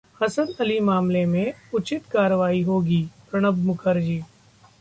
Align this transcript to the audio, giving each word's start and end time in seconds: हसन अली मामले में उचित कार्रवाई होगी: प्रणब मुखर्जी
हसन 0.21 0.53
अली 0.59 0.79
मामले 0.79 1.25
में 1.25 1.53
उचित 1.73 2.05
कार्रवाई 2.11 2.61
होगी: 2.63 3.01
प्रणब 3.31 3.57
मुखर्जी 3.65 4.21